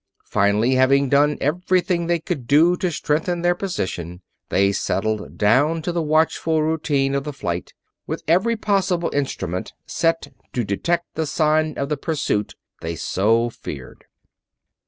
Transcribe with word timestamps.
Finally, 0.25 0.73
having 0.73 1.09
done 1.09 1.37
everything 1.39 2.07
they 2.07 2.17
could 2.19 2.47
do 2.47 2.75
to 2.75 2.89
strengthen 2.91 3.43
their 3.43 3.53
position, 3.53 4.19
they 4.49 4.71
settled 4.71 5.37
down 5.37 5.79
to 5.79 5.91
the 5.91 6.01
watchful 6.01 6.63
routine 6.63 7.13
of 7.13 7.23
the 7.23 7.31
flight, 7.31 7.75
with 8.07 8.23
every 8.27 8.55
possible 8.55 9.11
instrument 9.13 9.73
set 9.85 10.33
to 10.53 10.63
detect 10.63 11.05
any 11.15 11.27
sign 11.27 11.77
of 11.77 11.87
the 11.87 11.97
pursuit 11.97 12.55
they 12.81 12.95
so 12.95 13.47
feared. 13.51 14.05